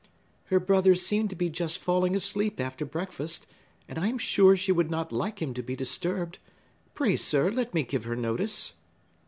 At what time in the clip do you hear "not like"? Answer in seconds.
4.89-5.43